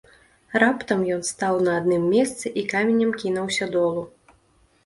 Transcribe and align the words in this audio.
Раптам 0.63 1.03
ён 1.15 1.19
стаў 1.31 1.59
на 1.67 1.75
адным 1.81 2.03
месцы 2.15 2.53
і 2.63 2.65
каменем 2.73 3.15
кінуўся 3.25 3.65
долу. 3.77 4.03